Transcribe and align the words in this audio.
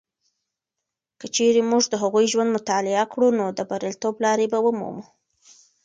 که 1.19 1.27
چیرې 1.35 1.61
موږ 1.71 1.83
د 1.89 1.93
هغوی 2.03 2.25
ژوند 2.31 2.49
مطالعه 2.57 3.05
کړو، 3.13 3.27
نو 3.39 3.45
د 3.57 3.59
بریالیتوب 3.69 4.15
لارې 4.25 4.45
به 4.51 4.59
ومومو. 4.61 5.03